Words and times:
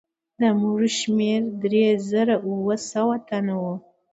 د 0.39 0.41
مړو 0.59 0.87
شمېر 0.99 1.41
درې 1.63 1.85
زره 2.09 2.35
اووه 2.47 2.75
سوه 2.91 3.15
تنه 3.29 3.55
وو. 3.61 3.75